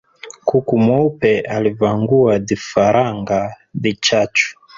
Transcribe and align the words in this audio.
Kuku 0.45 0.77
mweupe 0.79 1.39
alivangua 1.41 2.39
dhifaranga 2.39 3.55
dhichachu 3.75 4.57